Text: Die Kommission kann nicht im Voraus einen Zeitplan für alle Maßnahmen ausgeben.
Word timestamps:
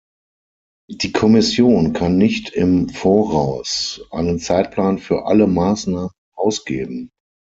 Die 0.89 1.11
Kommission 1.11 1.93
kann 1.93 2.17
nicht 2.17 2.49
im 2.49 2.89
Voraus 2.89 4.01
einen 4.09 4.39
Zeitplan 4.39 4.97
für 4.97 5.27
alle 5.27 5.45
Maßnahmen 5.45 6.09
ausgeben. 6.35 7.11